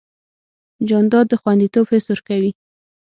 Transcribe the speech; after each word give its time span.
جانداد 0.87 1.25
د 1.29 1.33
خوندیتوب 1.41 1.85
حس 1.91 2.05
ورکوي. 2.09 2.51